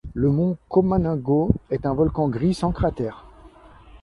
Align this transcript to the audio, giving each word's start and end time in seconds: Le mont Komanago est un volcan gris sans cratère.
Le 0.15 0.31
mont 0.31 0.57
Komanago 0.67 1.51
est 1.69 1.85
un 1.85 1.93
volcan 1.93 2.27
gris 2.27 2.55
sans 2.55 2.71
cratère. 2.71 3.27